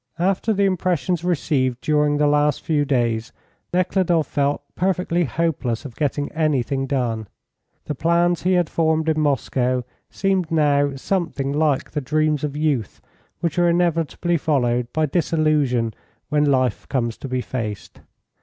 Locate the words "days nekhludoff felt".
2.85-4.63